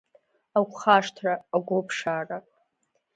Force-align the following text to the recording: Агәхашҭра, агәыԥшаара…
Агәхашҭра, 0.57 1.33
агәыԥшаара… 1.55 2.37